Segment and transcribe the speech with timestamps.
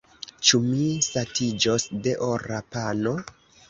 [0.47, 3.19] Ĉu mi satiĝos de ora pano?